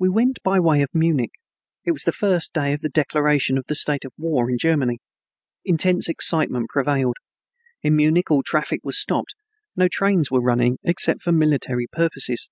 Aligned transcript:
We 0.00 0.08
went 0.08 0.40
by 0.42 0.58
way 0.58 0.82
of 0.82 0.88
Munich. 0.92 1.30
It 1.84 1.92
was 1.92 2.02
the 2.02 2.10
first 2.10 2.52
day 2.52 2.72
of 2.72 2.80
the 2.80 2.88
declaration 2.88 3.56
of 3.56 3.66
the 3.68 3.76
state 3.76 4.04
of 4.04 4.10
war 4.18 4.50
in 4.50 4.58
Germany. 4.58 4.98
Intense 5.64 6.08
excitement 6.08 6.70
prevailed. 6.70 7.18
In 7.80 7.94
Munich 7.94 8.32
all 8.32 8.42
traffic 8.42 8.80
was 8.82 8.98
stopped; 8.98 9.36
no 9.76 9.86
trains 9.86 10.28
were 10.28 10.42
running 10.42 10.78
except 10.82 11.22
for 11.22 11.30
military 11.30 11.86
purposes. 11.86 12.48